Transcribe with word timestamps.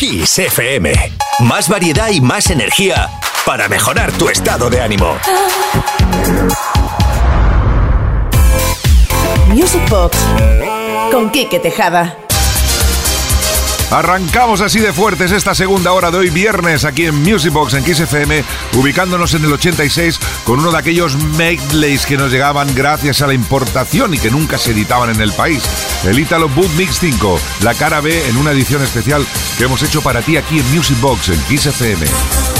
Kiss 0.00 0.38
FM. 0.38 0.94
Más 1.40 1.68
variedad 1.68 2.08
y 2.08 2.22
más 2.22 2.48
energía 2.48 3.10
para 3.44 3.68
mejorar 3.68 4.10
tu 4.12 4.30
estado 4.30 4.70
de 4.70 4.80
ánimo. 4.80 5.14
Music 9.48 9.86
Box 9.90 10.16
con 11.12 11.28
Kike 11.28 11.58
Tejada. 11.58 12.16
Arrancamos 13.90 14.60
así 14.60 14.78
de 14.78 14.92
fuertes 14.92 15.32
esta 15.32 15.52
segunda 15.52 15.92
hora 15.92 16.12
de 16.12 16.18
hoy 16.18 16.30
viernes 16.30 16.84
aquí 16.84 17.06
en 17.06 17.22
Music 17.22 17.52
Box 17.52 17.74
en 17.74 17.82
Kiss 17.82 17.98
FM, 17.98 18.44
ubicándonos 18.74 19.34
en 19.34 19.44
el 19.44 19.52
86 19.52 20.20
con 20.44 20.60
uno 20.60 20.70
de 20.70 20.78
aquellos 20.78 21.16
medleys 21.16 22.06
que 22.06 22.16
nos 22.16 22.30
llegaban 22.30 22.72
gracias 22.72 23.20
a 23.20 23.26
la 23.26 23.34
importación 23.34 24.14
y 24.14 24.18
que 24.18 24.30
nunca 24.30 24.58
se 24.58 24.70
editaban 24.70 25.10
en 25.10 25.20
el 25.20 25.32
país. 25.32 25.64
El 26.04 26.20
Italo 26.20 26.48
Boot 26.48 26.70
Mix 26.74 27.00
5, 27.00 27.40
la 27.62 27.74
cara 27.74 28.00
B 28.00 28.28
en 28.28 28.36
una 28.36 28.52
edición 28.52 28.80
especial 28.82 29.26
que 29.58 29.64
hemos 29.64 29.82
hecho 29.82 30.02
para 30.02 30.22
ti 30.22 30.36
aquí 30.36 30.60
en 30.60 30.70
Music 30.74 31.00
Box 31.00 31.30
en 31.30 31.40
Kiss 31.42 31.66
FM. 31.66 32.59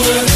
over 0.00 0.29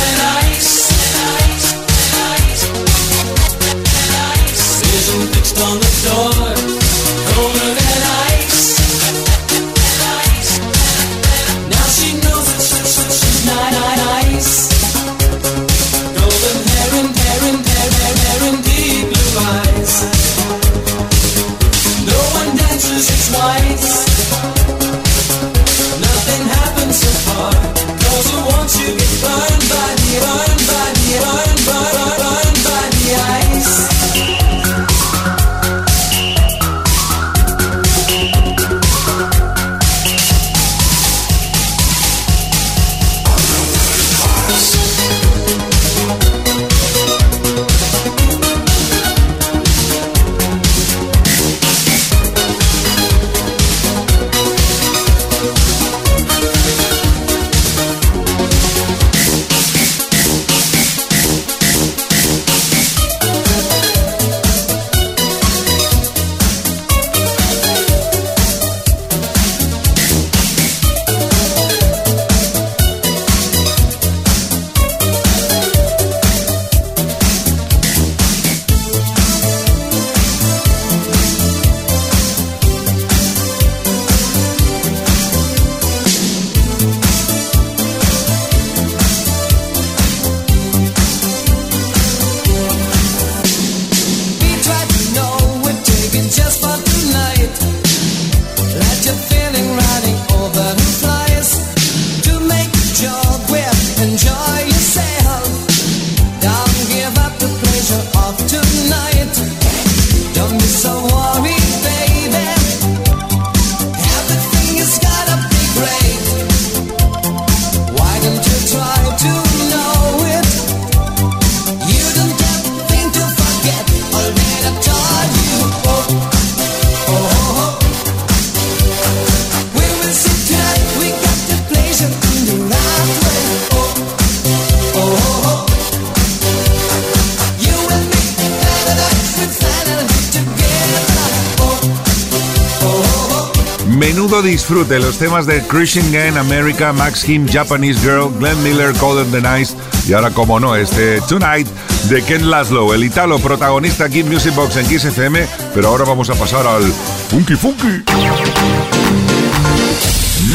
disfrute 144.66 144.98
los 144.98 145.18
temas 145.18 145.44
de 145.44 145.60
Christian 145.66 146.10
Gang, 146.10 146.38
America, 146.38 146.90
Max 146.90 147.22
Kim, 147.22 147.46
Japanese 147.46 148.00
Girl, 148.00 148.32
Glenn 148.38 148.62
Miller, 148.62 148.94
Golden 148.98 149.30
the 149.30 149.42
Nice 149.42 149.74
y 150.08 150.14
ahora, 150.14 150.30
como 150.30 150.58
no, 150.58 150.74
este 150.74 151.20
Tonight 151.28 151.68
de 152.08 152.22
Ken 152.22 152.48
Laszlo, 152.50 152.94
el 152.94 153.04
italo 153.04 153.38
protagonista 153.40 154.06
aquí 154.06 154.20
en 154.20 154.30
Music 154.30 154.54
Box 154.54 154.76
en 154.76 154.86
Kiss 154.86 155.04
FM. 155.04 155.46
Pero 155.74 155.88
ahora 155.88 156.06
vamos 156.06 156.30
a 156.30 156.34
pasar 156.34 156.66
al 156.66 156.82
Funky 157.28 157.56
Funky 157.56 158.04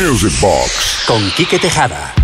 Music 0.01 0.33
Box 0.41 1.03
con 1.05 1.29
Quique 1.33 1.59
Tejada. 1.59 2.18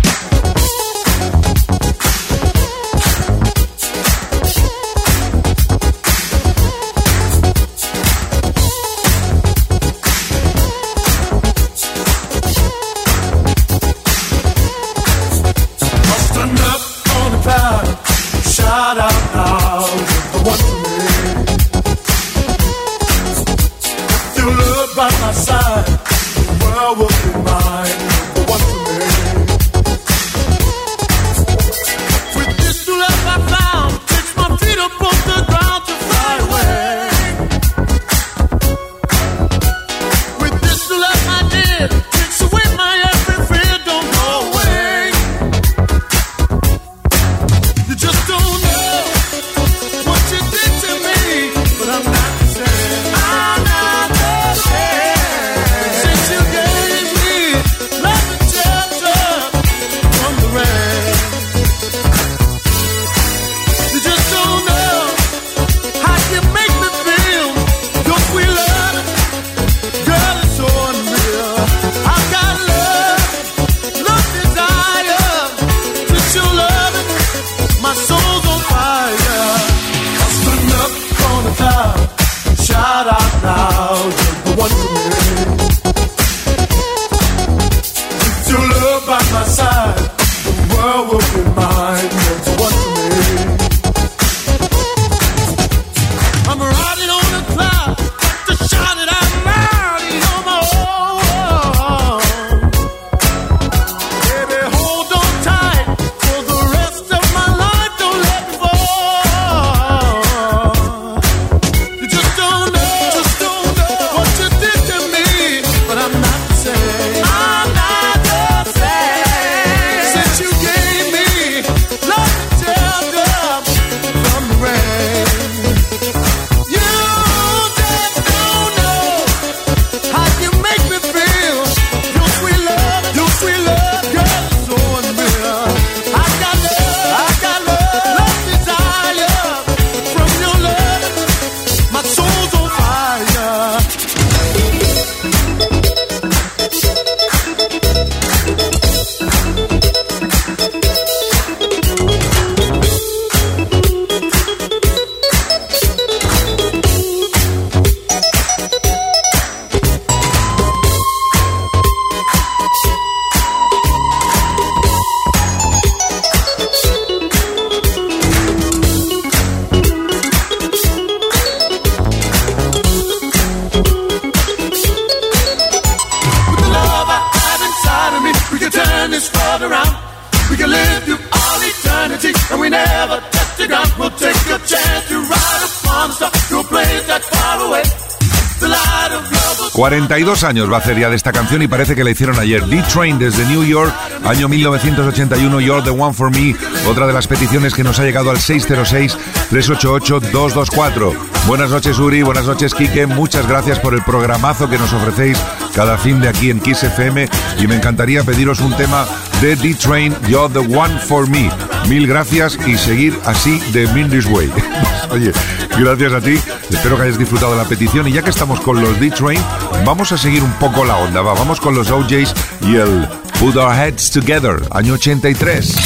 42 190.36 190.44
años 190.44 190.70
va 190.70 190.76
a 190.76 190.80
hacer 190.80 190.98
ya 190.98 191.08
de 191.08 191.16
esta 191.16 191.32
canción 191.32 191.62
y 191.62 191.68
parece 191.68 191.94
que 191.94 192.04
la 192.04 192.10
hicieron 192.10 192.38
ayer. 192.38 192.66
D-Train 192.66 193.18
desde 193.18 193.46
New 193.46 193.64
York, 193.64 193.90
año 194.24 194.48
1981, 194.48 195.60
You're 195.60 195.82
the 195.82 195.88
One 195.90 196.12
for 196.12 196.30
Me, 196.30 196.54
otra 196.86 197.06
de 197.06 197.14
las 197.14 197.26
peticiones 197.26 197.72
que 197.74 197.82
nos 197.82 197.98
ha 197.98 198.04
llegado 198.04 198.30
al 198.30 198.36
606-388-224. 198.36 201.14
Buenas 201.46 201.70
noches 201.70 201.98
Uri, 201.98 202.20
buenas 202.22 202.44
noches 202.44 202.74
Kike, 202.74 203.06
muchas 203.06 203.48
gracias 203.48 203.78
por 203.78 203.94
el 203.94 204.02
programazo 204.02 204.68
que 204.68 204.76
nos 204.78 204.92
ofrecéis 204.92 205.38
cada 205.74 205.96
fin 205.96 206.20
de 206.20 206.28
aquí 206.28 206.50
en 206.50 206.60
Kiss 206.60 206.82
FM 206.82 207.26
y 207.60 207.66
me 207.66 207.76
encantaría 207.76 208.22
pediros 208.22 208.60
un 208.60 208.76
tema 208.76 209.06
de 209.40 209.56
D-Train, 209.56 210.14
You're 210.28 210.52
the 210.52 210.76
One 210.76 210.98
for 210.98 211.26
Me. 211.28 211.48
Mil 211.88 212.06
gracias 212.06 212.58
y 212.66 212.76
seguir 212.76 213.18
así 213.24 213.58
de 213.72 213.86
Mindy's 213.88 214.26
Way. 214.26 214.52
Oye, 215.10 215.32
gracias 215.78 216.12
a 216.12 216.20
ti, 216.20 216.38
espero 216.70 216.96
que 216.96 217.02
hayas 217.02 217.18
disfrutado 217.18 217.52
de 217.52 217.62
la 217.62 217.68
petición 217.68 218.08
y 218.08 218.12
ya 218.12 218.22
que 218.22 218.30
estamos 218.30 218.60
con 218.60 218.80
los 218.80 218.98
D-Train, 218.98 219.40
vamos 219.84 220.12
a 220.12 220.18
seguir 220.18 220.42
un 220.42 220.52
poco 220.54 220.84
la 220.84 220.96
onda, 220.96 221.22
va, 221.22 221.34
vamos 221.34 221.60
con 221.60 221.74
los 221.74 221.90
OJs 221.90 222.34
y 222.62 222.76
el 222.76 223.08
Put 223.38 223.56
Our 223.56 223.74
Heads 223.74 224.10
Together, 224.10 224.62
año 224.70 224.94
83. 224.94 225.76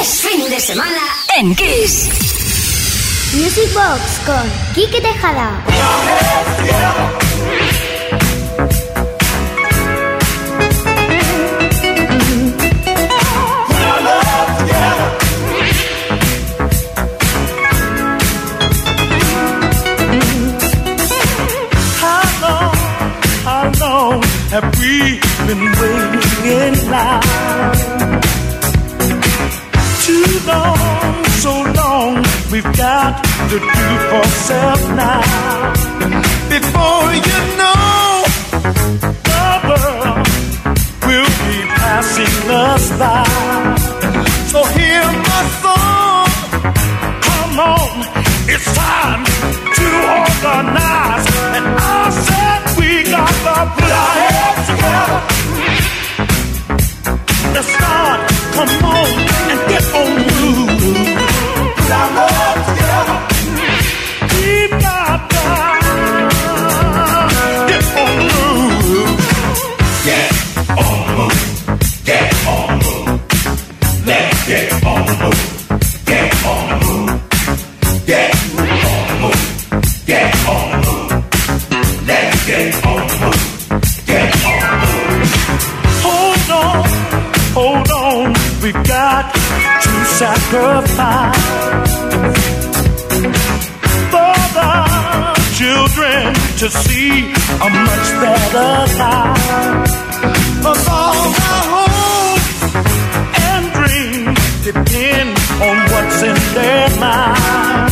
Es 0.00 0.20
fin 0.20 0.50
de 0.50 0.60
semana 0.60 1.00
en 1.36 1.54
Kiss. 1.54 2.08
Music 3.34 3.72
Box 3.74 4.00
con 4.24 4.74
Kike 4.74 5.00
Tejada. 5.00 5.64
Too 30.06 30.30
long, 30.46 31.24
so 31.44 31.52
long, 31.80 32.12
we've 32.50 32.72
got 32.76 33.22
to 33.50 33.58
do 33.58 33.86
for 34.10 34.24
self 34.48 34.80
now. 34.96 35.22
Before 36.48 37.06
you 37.28 37.40
know, 37.60 38.24
the 39.30 39.46
world 39.68 40.26
will 41.06 41.32
be 41.46 41.58
passing 41.78 42.36
us 42.50 42.84
by. 42.98 43.24
So 44.52 44.58
hear 44.78 45.04
my 45.30 45.42
song, 45.62 46.28
come 47.28 47.56
on, 47.60 47.94
it's 48.52 48.68
time 48.74 49.22
to 49.78 49.86
organize. 50.18 51.26
And 51.56 51.66
I 51.78 52.10
said 52.26 52.60
we 52.78 52.90
got 53.14 53.34
the 53.46 53.58
plan 53.76 54.54
together 54.66 55.47
the 57.58 57.64
start. 57.64 58.20
Come 58.54 58.70
on 58.84 59.06
and 59.50 59.60
get 59.68 59.84
on 59.94 60.28
through. 60.28 60.68
We've 88.60 88.74
got 88.74 89.32
to 89.32 90.04
sacrifice 90.18 91.44
for 94.10 94.34
the 94.58 94.72
children 95.54 96.34
to 96.58 96.68
see 96.68 97.30
a 97.30 97.70
much 97.70 98.08
better 98.20 98.70
life. 98.98 99.90
Of 100.66 100.88
all 100.88 101.34
our 101.50 101.64
hopes 101.74 102.58
and 103.46 103.64
dreams 103.78 104.40
depend 104.64 105.38
on 105.62 105.76
what's 105.92 106.22
in 106.22 106.38
their 106.54 106.88
mind. 106.98 107.87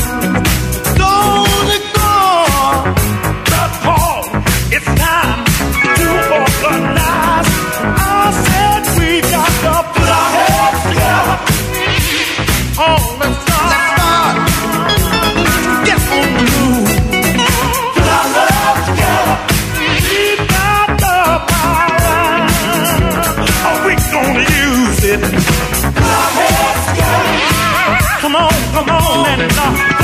come 28.85 28.90
on 28.90 29.40
and 29.40 29.56
knock. 29.56 29.95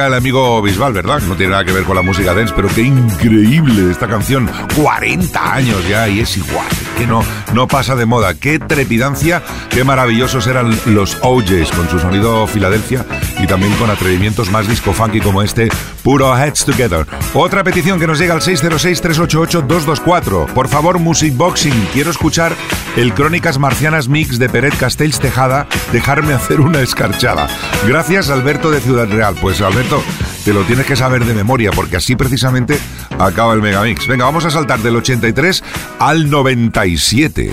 El 0.00 0.14
amigo 0.14 0.60
Bisbal, 0.62 0.92
¿verdad? 0.92 1.20
No 1.22 1.36
tiene 1.36 1.52
nada 1.52 1.64
que 1.64 1.72
ver 1.72 1.84
con 1.84 1.94
la 1.94 2.02
música 2.02 2.34
dance, 2.34 2.52
pero 2.56 2.68
qué 2.68 2.82
increíble 2.82 3.90
esta 3.90 4.08
canción. 4.08 4.50
40 4.74 5.54
años 5.54 5.88
ya 5.88 6.08
y 6.08 6.20
es 6.20 6.36
igual. 6.36 6.66
Que 6.96 7.06
no, 7.06 7.22
no 7.52 7.68
pasa 7.68 7.94
de 7.94 8.06
moda. 8.06 8.34
Qué 8.34 8.58
trepidancia, 8.58 9.42
qué 9.70 9.84
maravillosos 9.84 10.46
eran 10.46 10.74
los 10.86 11.18
OJs 11.22 11.70
con 11.72 11.88
su 11.88 11.98
sonido 11.98 12.46
Filadelfia 12.46 13.04
y 13.38 13.46
también 13.46 13.72
con 13.74 13.90
atrevimientos 13.90 14.50
más 14.50 14.66
disco 14.66 14.92
funky 14.92 15.20
como 15.20 15.42
este, 15.42 15.68
Puro 16.02 16.36
Heads 16.36 16.64
Together. 16.64 17.06
Otra 17.34 17.62
petición 17.62 18.00
que 18.00 18.06
nos 18.06 18.18
llega 18.18 18.34
al 18.34 18.40
606-388-224. 18.40 20.52
Por 20.52 20.68
favor, 20.68 20.98
Music 20.98 21.36
Boxing, 21.36 21.88
quiero 21.92 22.10
escuchar 22.10 22.54
el 22.96 23.14
Crónicas 23.14 23.58
Marcianas 23.58 24.08
Mix 24.08 24.38
de 24.38 24.48
Peret 24.48 24.76
Castells 24.76 25.18
Tejada, 25.18 25.66
dejarme 25.92 26.34
hacer 26.34 26.60
una 26.60 26.80
escarchada. 26.80 27.48
Gracias, 27.86 28.30
Alberto 28.30 28.70
de 28.70 28.80
Ciudad 28.80 29.08
Real. 29.08 29.34
Pues 29.40 29.60
Alberto, 29.60 30.02
te 30.44 30.52
lo 30.52 30.62
tienes 30.64 30.86
que 30.86 30.96
saber 30.96 31.24
de 31.24 31.34
memoria, 31.34 31.70
porque 31.70 31.96
así 31.96 32.16
precisamente 32.16 32.78
acaba 33.18 33.54
el 33.54 33.62
Megamix. 33.62 34.06
Venga, 34.06 34.24
vamos 34.24 34.44
a 34.44 34.50
saltar 34.50 34.80
del 34.80 34.96
83 34.96 35.62
al 35.98 36.28
97. 36.28 37.52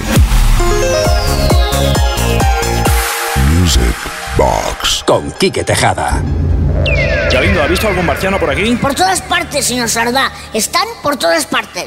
Music 3.59 3.81
Box. 4.37 5.03
Con 5.05 5.31
Quique 5.33 5.63
Tejada. 5.63 6.21
Galindo, 7.31 7.61
¿ha 7.61 7.67
visto 7.67 7.87
algún 7.87 8.05
marciano 8.05 8.39
por 8.39 8.49
aquí? 8.49 8.75
Por 8.75 8.95
todas 8.95 9.21
partes, 9.21 9.65
señor 9.65 9.89
Sardá. 9.89 10.31
Están 10.53 10.85
por 11.03 11.17
todas 11.17 11.45
partes. 11.45 11.85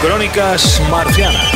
Crónicas 0.00 0.80
marcianas. 0.90 1.55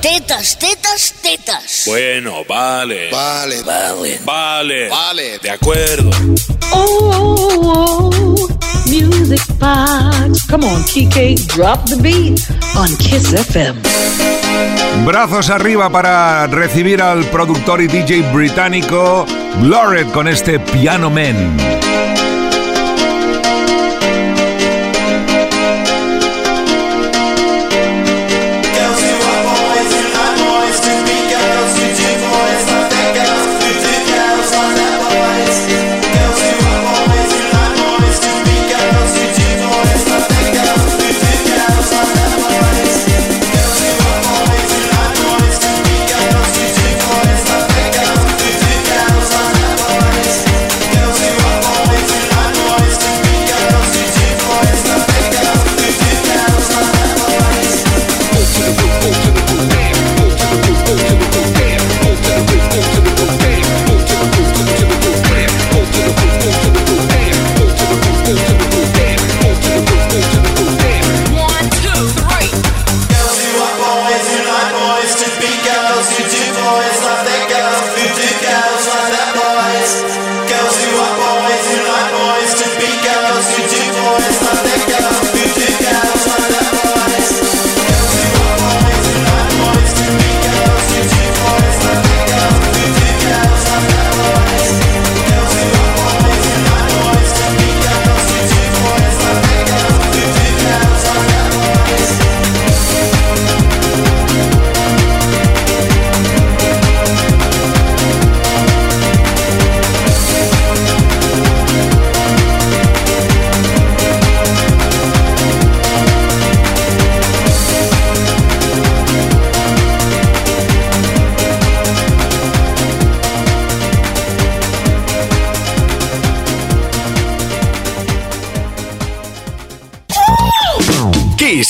Tetas, 0.00 0.58
tetas, 0.58 1.14
tetas. 1.20 1.82
Bueno, 1.86 2.44
vale. 2.48 3.10
Vale, 3.10 3.62
vale. 3.62 4.18
Vale. 4.24 4.88
Vale. 4.88 5.38
De 5.38 5.50
acuerdo. 5.50 6.10
Oh, 6.72 7.10
oh, 7.12 8.10
oh, 8.14 8.48
Music 8.86 9.42
Box. 9.58 10.46
Come 10.48 10.64
on, 10.64 10.82
Kike, 10.84 11.46
drop 11.46 11.84
the 11.88 11.96
beat 11.96 12.40
on 12.74 12.88
Kiss 12.96 13.32
FM. 13.32 13.80
Brazos 15.04 15.50
arriba 15.50 15.90
para 15.90 16.46
recibir 16.46 17.02
al 17.02 17.24
productor 17.26 17.82
y 17.82 17.88
DJ 17.88 18.22
británico 18.32 19.26
Blurred 19.60 20.10
con 20.12 20.26
este 20.28 20.58
Piano 20.58 21.10
Man. 21.10 21.81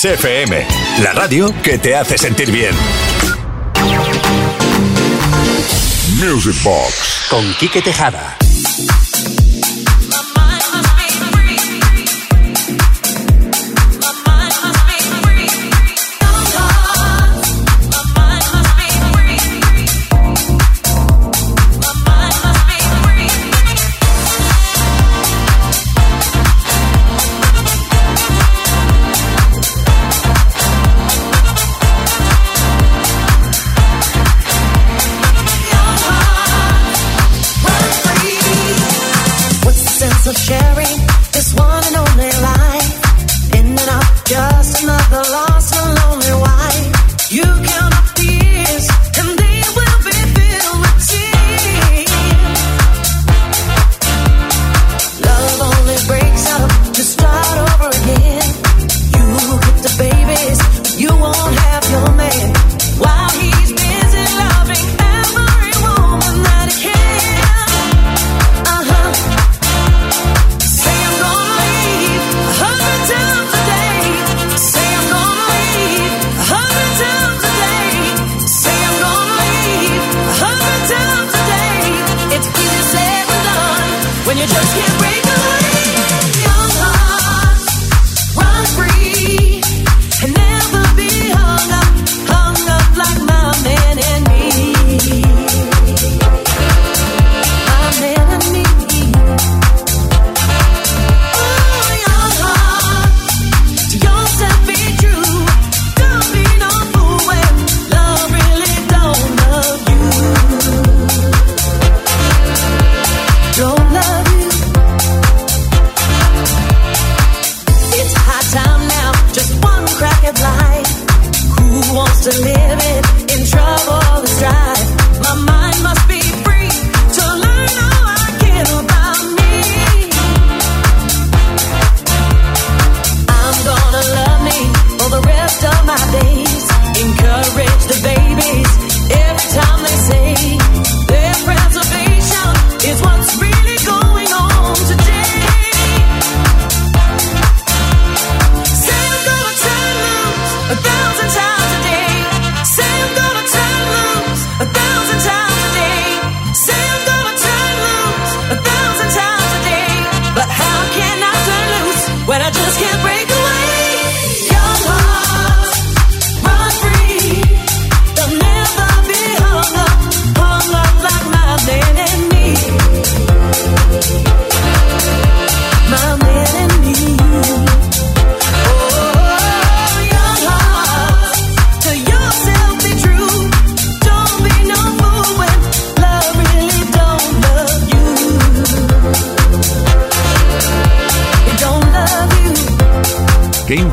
Hits 0.03 0.05
FM, 0.05 0.65
la 1.01 1.13
radio 1.13 1.53
que 1.61 1.77
te 1.77 1.95
hace 1.95 2.17
sentir 2.17 2.51
bien. 2.51 2.75
Music 6.17 6.61
Box 6.61 7.27
con 7.29 7.53
Quique 7.53 7.81
Tejada. 7.81 8.42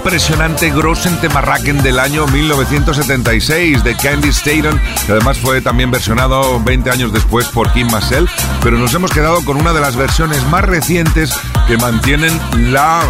Impresionante 0.00 0.70
Grossen 0.70 1.20
Temarraken 1.20 1.82
del 1.82 1.98
año 1.98 2.26
1976 2.28 3.84
de 3.84 3.94
Candy 3.94 4.32
Staten, 4.32 4.80
que 5.04 5.12
además 5.12 5.36
fue 5.36 5.60
también 5.60 5.90
versionado 5.90 6.58
20 6.64 6.90
años 6.90 7.12
después 7.12 7.46
por 7.48 7.70
Kim 7.74 7.86
Massell, 7.90 8.26
pero 8.62 8.78
nos 8.78 8.94
hemos 8.94 9.10
quedado 9.12 9.44
con 9.44 9.58
una 9.58 9.74
de 9.74 9.80
las 9.80 9.96
versiones 9.96 10.42
más 10.46 10.64
recientes 10.64 11.38
que 11.68 11.76
mantienen 11.76 12.32
la 12.72 13.02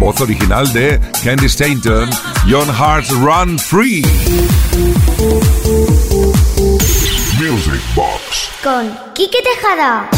voz 0.00 0.20
original 0.20 0.72
de 0.72 1.00
Candy 1.22 1.48
Staten, 1.48 2.10
John 2.50 2.68
Hart's 2.76 3.10
Run 3.10 3.56
Free. 3.56 4.02
Music 7.38 7.80
Box. 7.94 8.50
Con 8.64 8.92
Quique 9.14 9.38
Tejada. 9.42 10.10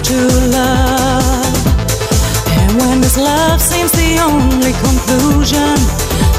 to 0.00 0.16
love. 0.48 1.56
And 2.48 2.70
when 2.80 3.00
this 3.00 3.16
love 3.18 3.60
seems 3.60 3.92
the 3.92 4.18
only 4.22 4.72
conclusion 4.72 5.76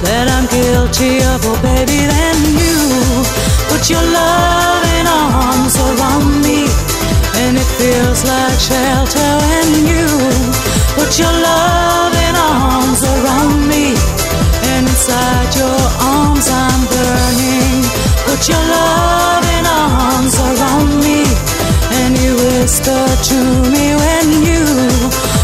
that 0.01 0.25
I'm 0.31 0.47
guilty 0.49 1.21
of, 1.31 1.45
oh 1.45 1.59
baby, 1.61 2.07
then 2.09 2.37
you 2.57 2.79
put 3.69 3.89
your 3.91 4.01
loving 4.01 5.07
arms 5.07 5.75
around 5.77 6.41
me, 6.41 6.65
and 7.43 7.53
it 7.59 7.69
feels 7.77 8.25
like 8.25 8.57
shelter 8.57 9.29
when 9.45 9.67
you 9.85 10.07
put 10.97 11.19
your 11.19 11.31
loving 11.31 12.35
arms 12.39 13.01
around 13.03 13.67
me, 13.69 13.93
and 14.73 14.87
inside 14.87 15.51
your 15.53 15.81
arms 16.01 16.47
I'm 16.49 16.81
burning. 16.89 17.83
Put 18.25 18.49
your 18.49 18.63
love 18.71 19.42
whisper 22.73 23.05
to 23.21 23.37
me 23.69 23.93
when 23.93 24.27
you 24.41 24.65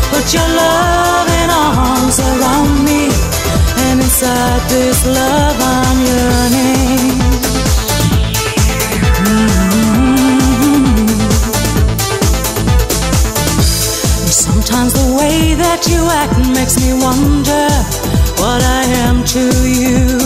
put 0.10 0.34
your 0.34 0.50
loving 0.50 1.50
arms 1.52 2.20
around 2.20 2.84
me, 2.84 3.10
and 3.86 4.02
inside 4.02 4.62
this 4.70 5.06
love 5.06 5.58
I'm 5.60 5.98
yearning. 6.10 7.20
Mm-hmm. 9.30 9.78
Sometimes 14.32 14.94
the 14.94 15.14
way 15.20 15.54
that 15.54 15.86
you 15.88 16.02
act 16.10 16.40
makes 16.58 16.76
me 16.82 16.94
wonder 16.94 17.70
what 18.42 18.62
I 18.64 18.84
am 19.06 19.24
to 19.36 19.44
you. 19.70 20.18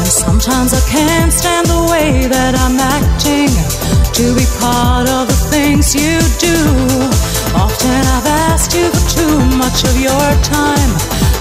And 0.00 0.10
sometimes 0.10 0.72
I 0.74 0.80
can't 0.90 1.32
stand 1.32 1.66
the 1.68 1.86
way 1.92 2.26
that 2.26 2.54
I'm 2.64 2.80
acting 2.80 3.54
to 4.18 4.34
be 4.34 4.44
part 4.58 5.08
of 5.08 5.28
the 5.28 5.37
things 5.68 5.94
you 5.94 6.16
do. 6.40 6.58
Often 7.54 8.00
I've 8.16 8.28
asked 8.48 8.72
you 8.74 8.88
for 8.88 9.04
too 9.16 9.36
much 9.62 9.84
of 9.84 9.94
your 10.00 10.28
time, 10.56 10.90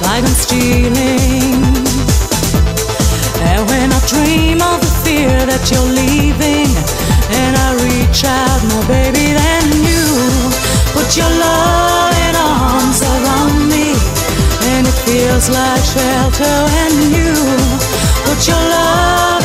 like 0.04 0.24
I'm 0.30 0.38
stealing. 0.46 1.64
And 3.48 3.62
when 3.70 3.88
I 3.98 4.00
dream 4.14 4.60
of 4.72 4.78
the 4.84 4.94
fear 5.04 5.36
that 5.52 5.64
you're 5.72 5.92
leaving, 6.04 6.70
and 7.40 7.54
I 7.66 7.70
reach 7.88 8.22
out 8.40 8.60
more, 8.70 8.86
baby, 8.92 9.28
than 9.40 9.66
you. 9.88 10.06
Put 10.96 11.08
your 11.20 11.32
loving 11.46 12.36
arms 12.36 13.00
around 13.14 13.56
me, 13.72 13.96
and 14.76 14.84
it 14.92 14.98
feels 15.08 15.48
like 15.58 15.84
shelter. 15.96 16.58
And 16.84 16.96
you 17.16 17.32
put 18.28 18.40
your 18.48 18.64
love. 18.76 19.37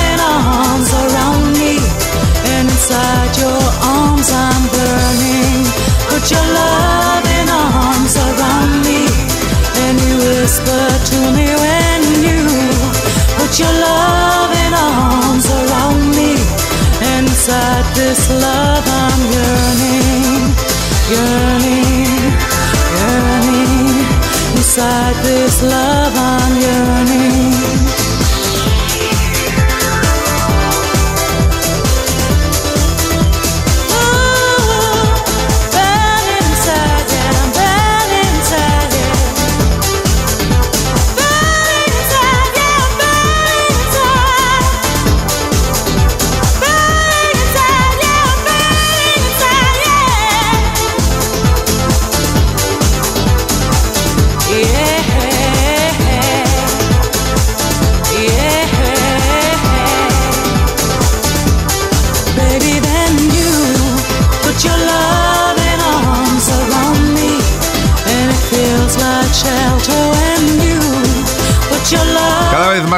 Yearning, 21.12 22.32
yearning 22.96 23.88
inside 24.56 25.16
this 25.24 25.62
love 25.62 26.11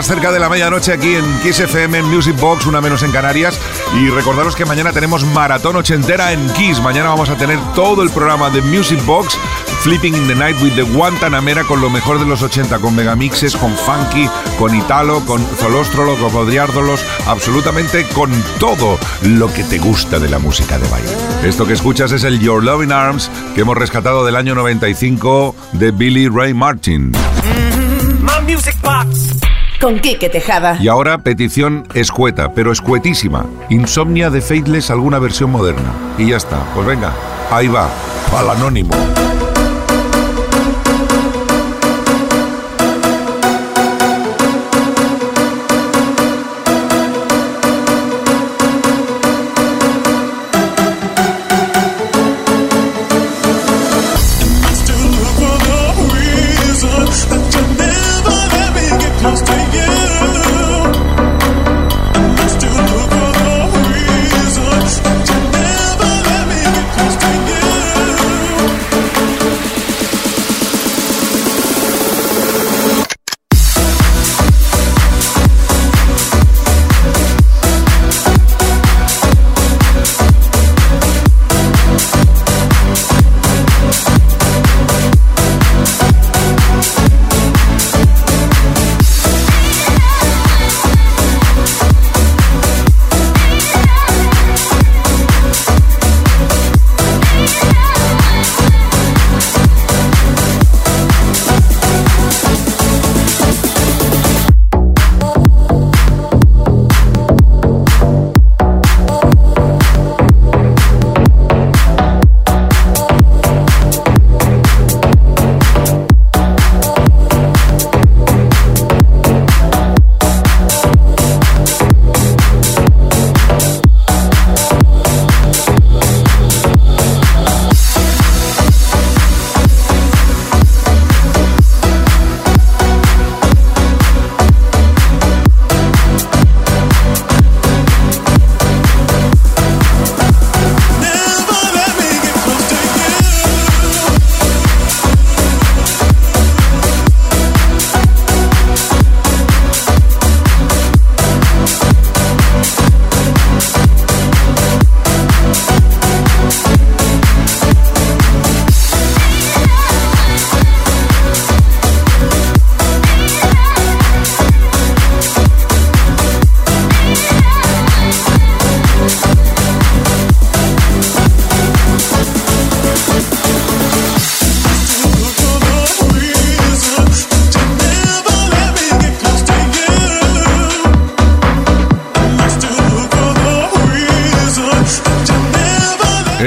cerca 0.06 0.32
de 0.32 0.38
la 0.38 0.48
medianoche 0.48 0.92
aquí 0.92 1.14
en 1.14 1.24
Kiss 1.40 1.60
FM 1.60 1.98
en 1.98 2.04
Music 2.06 2.38
Box, 2.38 2.66
una 2.66 2.80
menos 2.80 3.02
en 3.02 3.12
Canarias. 3.12 3.58
Y 3.94 4.10
recordaros 4.10 4.56
que 4.56 4.64
mañana 4.64 4.92
tenemos 4.92 5.24
maratón 5.24 5.76
ochentera 5.76 6.32
en 6.32 6.46
Kiss. 6.54 6.80
Mañana 6.80 7.08
vamos 7.08 7.30
a 7.30 7.36
tener 7.36 7.58
todo 7.74 8.02
el 8.02 8.10
programa 8.10 8.50
de 8.50 8.60
Music 8.62 9.02
Box, 9.06 9.38
Flipping 9.82 10.14
in 10.14 10.26
the 10.26 10.34
Night 10.34 10.60
with 10.62 10.74
the 10.74 10.82
Guantanamera 10.82 11.64
con 11.64 11.80
lo 11.80 11.90
mejor 11.90 12.18
de 12.18 12.26
los 12.26 12.42
80, 12.42 12.78
con 12.80 12.94
megamixes, 12.94 13.56
con 13.56 13.74
funky, 13.76 14.28
con 14.58 14.74
italo, 14.74 15.20
con 15.26 15.44
zolóstrolo, 15.56 16.16
con 16.16 16.32
podriárdolos, 16.32 17.04
absolutamente 17.26 18.04
con 18.14 18.30
todo 18.58 18.98
lo 19.22 19.52
que 19.52 19.64
te 19.64 19.78
gusta 19.78 20.18
de 20.18 20.28
la 20.28 20.38
música 20.38 20.78
de 20.78 20.88
baile. 20.88 21.10
Esto 21.44 21.66
que 21.66 21.72
escuchas 21.74 22.12
es 22.12 22.24
el 22.24 22.40
Your 22.40 22.62
Loving 22.62 22.92
Arms 22.92 23.30
que 23.54 23.62
hemos 23.62 23.76
rescatado 23.76 24.24
del 24.24 24.36
año 24.36 24.54
95 24.54 25.54
de 25.72 25.90
Billy 25.92 26.28
Ray 26.28 26.52
Martin. 26.52 27.12
Mm-hmm. 27.12 28.46
music 28.46 28.76
Box 28.82 29.43
con 29.80 29.98
Quique 29.98 30.28
Tejada. 30.28 30.76
Y 30.80 30.88
ahora 30.88 31.18
petición 31.18 31.86
escueta, 31.94 32.52
pero 32.52 32.72
escuetísima. 32.72 33.46
Insomnia 33.70 34.30
de 34.30 34.40
Faithless, 34.40 34.90
alguna 34.90 35.18
versión 35.18 35.50
moderna. 35.50 35.92
Y 36.18 36.30
ya 36.30 36.36
está. 36.36 36.64
Pues 36.74 36.86
venga, 36.86 37.12
ahí 37.50 37.68
va, 37.68 37.88
al 38.36 38.50
anónimo. 38.50 38.94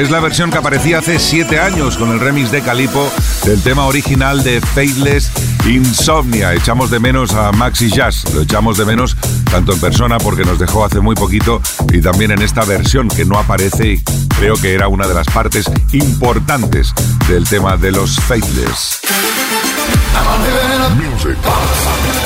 Es 0.08 0.12
la 0.12 0.20
versión 0.22 0.52
que 0.52 0.58
aparecía 0.58 1.00
hace 1.00 1.20
7 1.20 1.60
años 1.60 1.98
con 1.98 2.12
el 2.12 2.22
remix 2.22 2.50
de 2.50 2.62
Calipo 2.62 3.12
del 3.44 3.62
tema 3.62 3.86
original 3.86 4.42
de 4.42 4.62
Faithless 4.62 5.30
Insomnia. 5.66 6.54
Echamos 6.54 6.90
de 6.90 7.00
menos 7.00 7.34
a 7.34 7.52
Maxi 7.52 7.90
Jazz, 7.90 8.24
lo 8.34 8.44
echamos 8.44 8.78
de 8.78 8.86
menos 8.86 9.18
tanto 9.52 9.74
en 9.74 9.82
persona 9.82 10.18
porque 10.18 10.46
nos 10.46 10.60
dejó 10.60 10.86
hace 10.86 11.02
muy 11.02 11.14
poquito 11.14 11.62
y 11.92 12.00
también 12.00 12.32
en 12.32 12.42
esta 12.42 12.64
versión 12.64 13.10
que 13.10 13.26
no 13.26 13.38
aparece 13.38 13.88
y 13.88 14.04
creo 14.38 14.56
que 14.56 14.74
era 14.74 14.88
una 14.88 15.08
de 15.08 15.14
las 15.14 15.28
partes 15.28 15.70
importantes 15.92 16.94
del 17.28 17.44
tema 17.44 17.76
de 17.76 17.92
los 17.92 18.16
Faithless. 18.16 19.02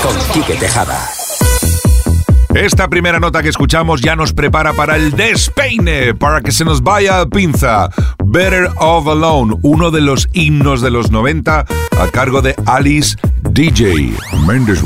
Con 0.03 0.33
Quique 0.33 0.55
Tejada. 0.55 1.20
Esta 2.55 2.89
primera 2.89 3.19
nota 3.19 3.41
que 3.41 3.49
escuchamos 3.49 4.01
ya 4.01 4.15
nos 4.15 4.33
prepara 4.33 4.73
para 4.73 4.97
el 4.97 5.11
despeine, 5.11 6.13
para 6.13 6.41
que 6.41 6.51
se 6.51 6.65
nos 6.65 6.83
vaya 6.83 7.21
a 7.21 7.25
pinza. 7.25 7.89
Better 8.25 8.69
Off 8.77 9.07
Alone, 9.07 9.55
uno 9.61 9.89
de 9.89 10.01
los 10.01 10.27
himnos 10.33 10.81
de 10.81 10.91
los 10.91 11.11
90 11.11 11.59
a 11.59 12.07
cargo 12.11 12.41
de 12.41 12.55
Alice 12.65 13.15
DJ 13.43 14.13
Mendes 14.45 14.81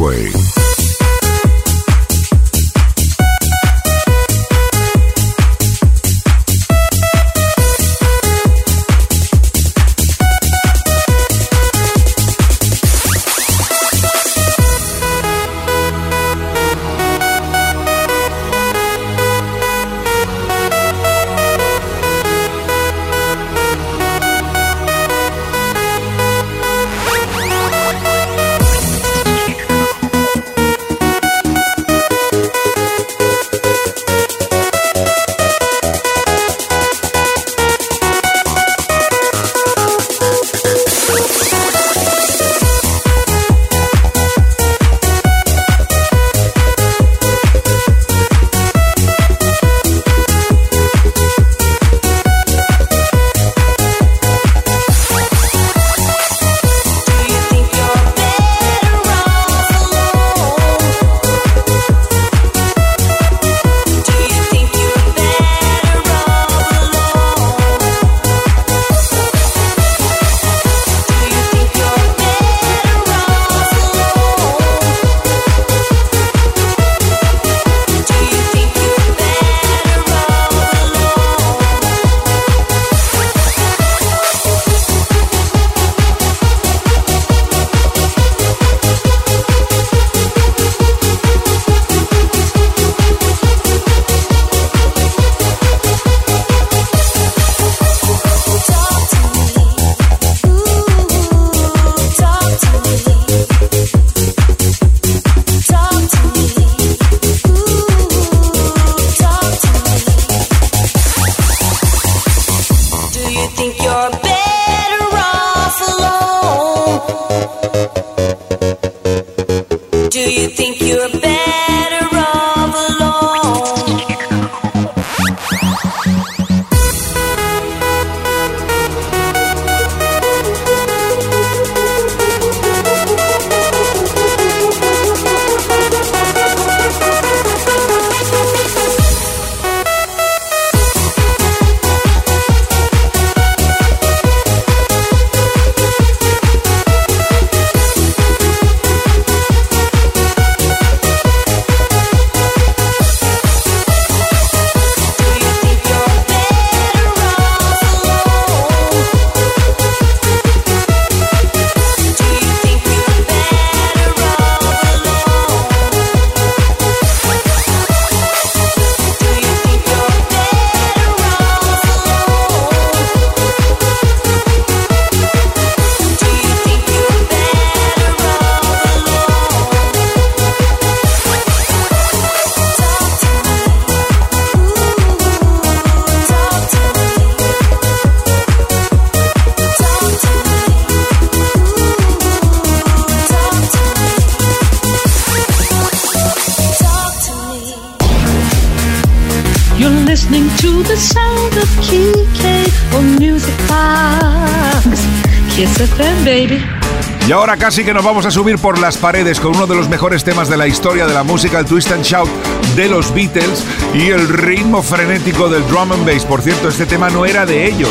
Y 207.27 207.31
ahora 207.31 207.57
casi 207.57 207.83
que 207.83 207.91
nos 207.91 208.03
vamos 208.03 208.25
a 208.27 208.31
subir 208.31 208.59
por 208.59 208.77
las 208.77 208.97
paredes 208.97 209.39
con 209.39 209.55
uno 209.55 209.65
de 209.65 209.75
los 209.75 209.89
mejores 209.89 210.23
temas 210.23 210.47
de 210.47 210.57
la 210.57 210.67
historia 210.67 211.07
de 211.07 211.13
la 211.13 211.23
música, 211.23 211.57
el 211.57 211.65
Twist 211.65 211.91
and 211.91 212.03
Shout 212.03 212.29
de 212.75 212.87
los 212.87 213.11
Beatles 213.15 213.63
y 213.95 214.09
el 214.09 214.27
ritmo 214.27 214.83
frenético 214.83 215.49
del 215.49 215.65
drum 215.67 215.91
and 215.91 216.05
bass. 216.05 216.23
Por 216.23 216.43
cierto, 216.43 216.69
este 216.69 216.85
tema 216.85 217.09
no 217.09 217.25
era 217.25 217.47
de 217.47 217.65
ellos. 217.65 217.89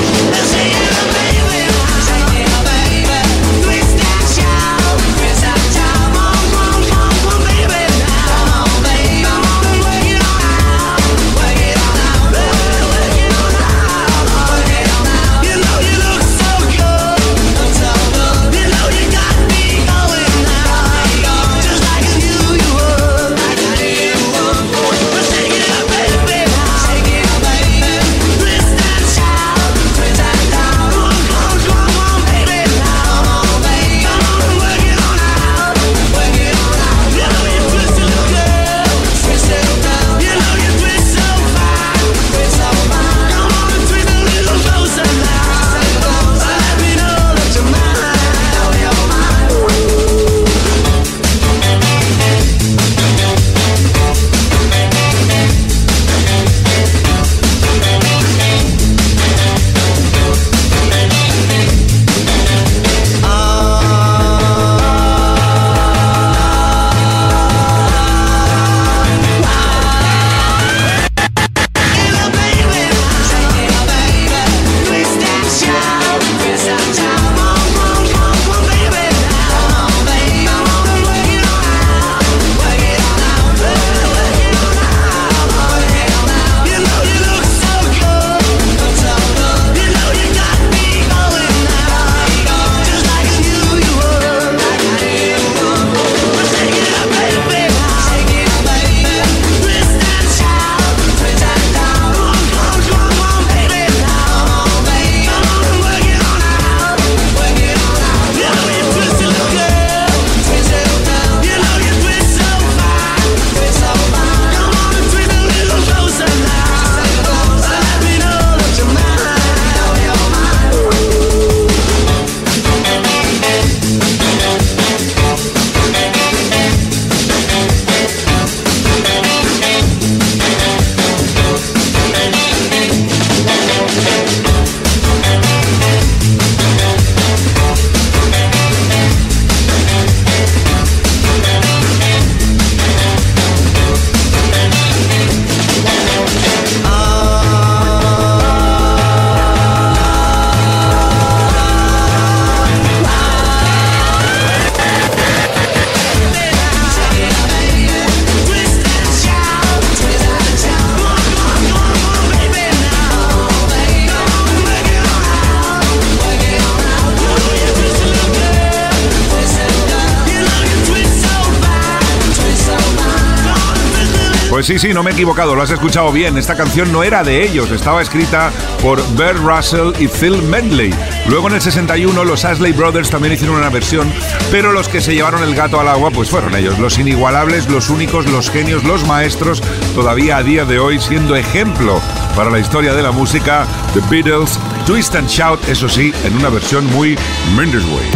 Pues 174.66 174.80
sí, 174.80 174.88
sí, 174.88 174.94
no 174.94 175.02
me 175.02 175.10
he 175.10 175.12
equivocado, 175.12 175.54
lo 175.54 175.60
has 175.60 175.70
escuchado 175.72 176.10
bien. 176.10 176.38
Esta 176.38 176.56
canción 176.56 176.90
no 176.90 177.04
era 177.04 177.22
de 177.22 177.44
ellos, 177.44 177.70
estaba 177.70 178.00
escrita 178.00 178.50
por 178.80 178.98
Bert 179.14 179.36
Russell 179.40 179.92
y 179.98 180.08
Phil 180.08 180.40
Medley. 180.40 180.90
Luego 181.26 181.48
en 181.48 181.56
el 181.56 181.60
61 181.60 182.24
los 182.24 182.46
Ashley 182.46 182.72
Brothers 182.72 183.10
también 183.10 183.34
hicieron 183.34 183.56
una 183.56 183.68
versión, 183.68 184.10
pero 184.50 184.72
los 184.72 184.88
que 184.88 185.02
se 185.02 185.14
llevaron 185.14 185.42
el 185.42 185.54
gato 185.54 185.78
al 185.78 185.88
agua 185.88 186.10
pues 186.10 186.30
fueron 186.30 186.56
ellos, 186.56 186.78
los 186.78 186.98
inigualables, 186.98 187.68
los 187.68 187.90
únicos, 187.90 188.24
los 188.30 188.48
genios, 188.48 188.84
los 188.84 189.06
maestros, 189.06 189.60
todavía 189.94 190.38
a 190.38 190.42
día 190.42 190.64
de 190.64 190.78
hoy 190.78 190.98
siendo 190.98 191.36
ejemplo 191.36 192.00
para 192.34 192.48
la 192.48 192.58
historia 192.58 192.94
de 192.94 193.02
la 193.02 193.12
música, 193.12 193.66
The 193.92 194.00
Beatles, 194.08 194.58
Twist 194.86 195.14
and 195.14 195.28
Shout, 195.28 195.68
eso 195.68 195.90
sí, 195.90 196.10
en 196.24 196.36
una 196.36 196.48
versión 196.48 196.86
muy 196.86 197.18
Mendes 197.54 197.84
Way. 197.84 198.10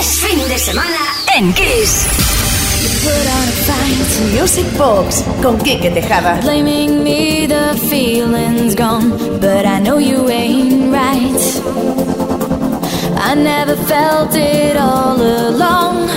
Es 0.00 0.22
fin 0.22 0.48
de 0.48 0.58
semana 0.58 0.96
en 1.36 1.52
Kiss. 1.52 2.41
Music 4.32 4.66
Box 4.76 5.22
con 5.40 5.56
Quique 5.58 5.90
Tejada. 5.90 6.40
Blaming 6.42 7.02
me, 7.02 7.46
the 7.46 7.76
feeling's 7.88 8.74
gone, 8.74 9.10
but 9.40 9.64
I 9.64 9.78
know 9.78 9.98
you 9.98 10.28
ain't 10.28 10.92
right. 10.92 11.62
I 13.16 13.34
never 13.34 13.76
felt 13.76 14.34
it 14.34 14.76
all 14.76 15.20
along. 15.20 16.08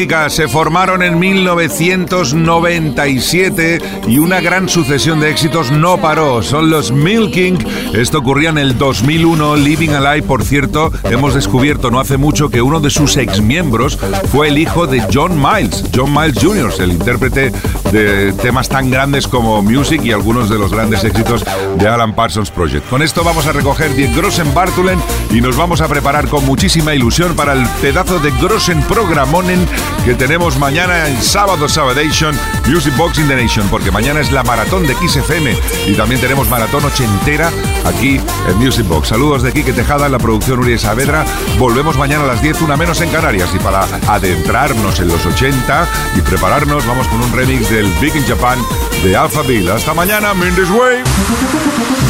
Se 0.00 0.48
formaron 0.48 1.02
en 1.02 1.18
1997 1.18 3.82
y 4.08 4.18
una 4.18 4.40
gran 4.40 4.66
sucesión 4.66 5.20
de 5.20 5.30
éxitos 5.30 5.70
no 5.70 5.98
paró. 5.98 6.42
Son 6.42 6.70
los 6.70 6.90
Milking. 6.90 7.58
Esto 7.92 8.20
ocurría 8.20 8.48
en 8.48 8.56
el 8.56 8.78
2001. 8.78 9.56
Living 9.56 9.90
Alive, 9.90 10.26
por 10.26 10.42
cierto, 10.42 10.90
hemos 11.04 11.34
descubierto 11.34 11.90
no 11.90 12.00
hace 12.00 12.16
mucho 12.16 12.48
que 12.48 12.62
uno 12.62 12.80
de 12.80 12.88
sus 12.88 13.18
exmiembros 13.18 13.98
fue 14.32 14.48
el 14.48 14.56
hijo 14.56 14.86
de 14.86 15.02
John 15.12 15.38
Miles, 15.38 15.84
John 15.94 16.14
Miles 16.14 16.42
Jr., 16.42 16.72
el 16.80 16.92
intérprete 16.92 17.52
de 17.90 18.32
temas 18.34 18.68
tan 18.68 18.90
grandes 18.90 19.26
como 19.26 19.62
Music 19.62 20.02
y 20.04 20.12
algunos 20.12 20.48
de 20.48 20.58
los 20.58 20.72
grandes 20.72 21.04
éxitos 21.04 21.44
de 21.76 21.88
Alan 21.88 22.14
Parsons 22.14 22.50
Project. 22.50 22.88
Con 22.88 23.02
esto 23.02 23.24
vamos 23.24 23.46
a 23.46 23.52
recoger 23.52 23.94
10 23.94 24.16
Grossen 24.16 24.54
Bartulen 24.54 24.98
y 25.30 25.40
nos 25.40 25.56
vamos 25.56 25.80
a 25.80 25.88
preparar 25.88 26.28
con 26.28 26.44
muchísima 26.44 26.94
ilusión 26.94 27.34
para 27.34 27.52
el 27.54 27.66
pedazo 27.80 28.18
de 28.20 28.30
Grossen 28.32 28.82
Programonen 28.82 29.66
que 30.04 30.14
tenemos 30.14 30.58
mañana 30.58 31.08
en 31.08 31.20
sábado 31.22 31.68
Sabadation 31.68 32.34
Music 32.66 32.96
Box 32.96 33.18
in 33.18 33.28
the 33.28 33.36
Nation, 33.36 33.66
porque 33.68 33.90
mañana 33.90 34.20
es 34.20 34.32
la 34.32 34.42
maratón 34.42 34.86
de 34.86 34.94
Kiss 34.94 35.16
FM 35.16 35.56
y 35.86 35.94
también 35.94 36.20
tenemos 36.20 36.48
maratón 36.48 36.84
ochentera 36.84 37.50
aquí 37.84 38.20
en 38.48 38.58
Music 38.58 38.86
Box. 38.86 39.08
Saludos 39.08 39.42
de 39.42 39.52
Quique 39.52 39.72
Tejada 39.72 40.06
en 40.06 40.12
la 40.12 40.18
producción 40.18 40.60
Uri 40.60 40.78
Saavedra. 40.78 41.24
Volvemos 41.58 41.96
mañana 41.96 42.24
a 42.24 42.26
las 42.26 42.42
10, 42.42 42.62
una 42.62 42.76
menos 42.76 43.00
en 43.00 43.10
Canarias 43.10 43.50
y 43.54 43.58
para 43.58 43.86
adentrarnos 44.08 45.00
en 45.00 45.08
los 45.08 45.24
80 45.26 45.88
y 46.16 46.20
prepararnos 46.20 46.86
vamos 46.86 47.06
con 47.08 47.20
un 47.20 47.32
remix 47.32 47.68
del 47.80 47.90
Big 47.98 48.14
in 48.14 48.24
Japan 48.26 48.58
de 49.02 49.16
Alpha 49.16 49.40
Bill. 49.42 49.70
Hasta 49.70 49.94
mañana, 49.94 50.34
Mendes 50.34 50.68
Way. 50.70 51.02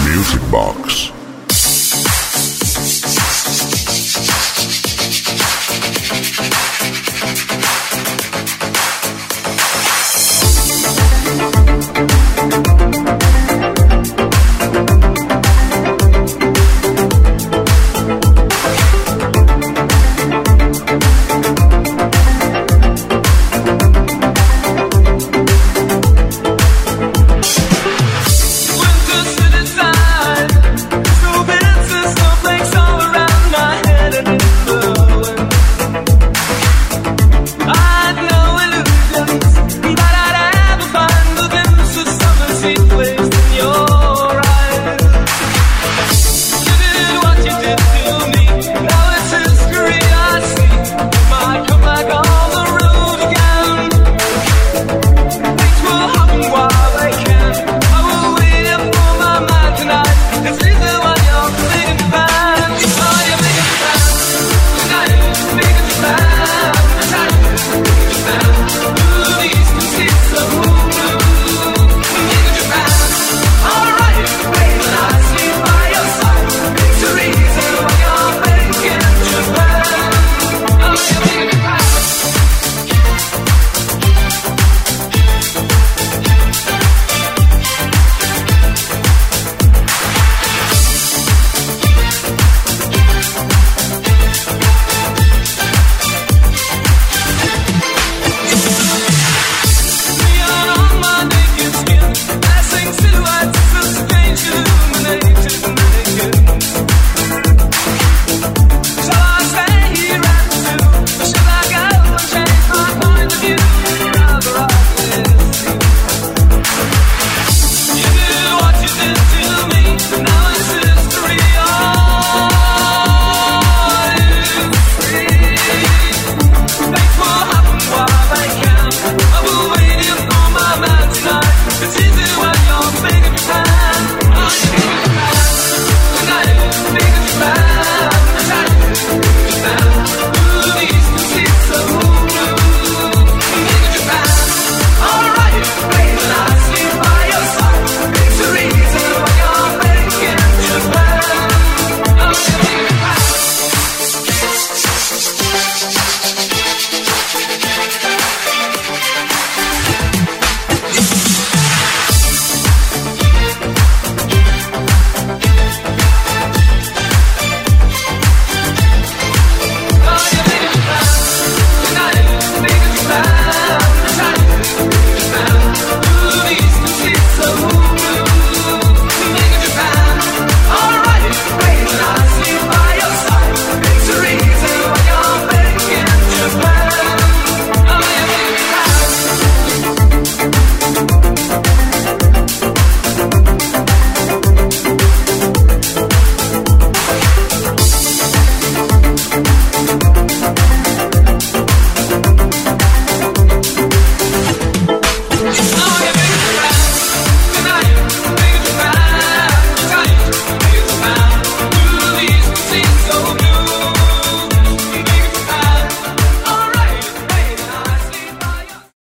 Music 0.09 0.41
Box. 0.51 1.20